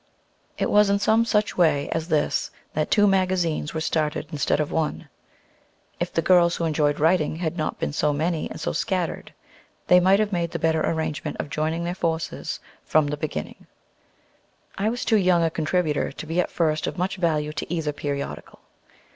It 0.57 0.71
was 0.71 0.89
in 0.89 0.97
some 0.97 1.25
such 1.25 1.55
way 1.59 1.87
as 1.91 2.07
this 2.07 2.49
that 2.73 2.89
two 2.89 3.05
magazines 3.05 3.75
were 3.75 3.81
started 3.81 4.25
instead 4.31 4.59
of 4.59 4.71
one. 4.71 5.09
If 5.99 6.11
the 6.11 6.23
girls 6.23 6.55
who 6.55 6.65
enjoyed 6.65 6.99
writing 6.99 7.35
had 7.35 7.55
not 7.55 7.77
been 7.77 7.93
so 7.93 8.11
many 8.11 8.49
and 8.49 8.59
so 8.59 8.71
scattered, 8.73 9.31
they 9.85 9.99
might 9.99 10.19
have 10.19 10.31
made 10.33 10.49
the 10.49 10.57
better 10.57 10.81
arrangement 10.81 11.37
of 11.39 11.51
joining 11.51 11.83
their 11.83 11.93
forces 11.93 12.59
from 12.83 13.05
the 13.05 13.15
beginning. 13.17 13.67
I 14.75 14.89
was 14.89 15.05
too 15.05 15.17
young 15.17 15.43
a 15.43 15.51
contributor 15.51 16.11
to 16.11 16.25
be 16.25 16.39
at 16.39 16.49
first 16.49 16.87
of 16.87 16.97
much 16.97 17.17
value 17.17 17.53
to 17.53 17.71
either 17.71 17.93
periodical. 17.93 18.57